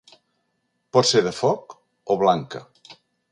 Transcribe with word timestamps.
Pot 0.97 1.09
ser 1.09 1.21
de 1.27 1.35
foc 1.41 1.77
o 2.15 2.19
blanca. 2.25 2.63